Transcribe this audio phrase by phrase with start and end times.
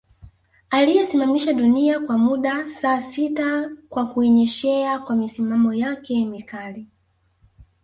[0.69, 6.87] Aliyesimamisha dunia kwa muda saa sita kwa kuienyesha kwa misimamo yake mikali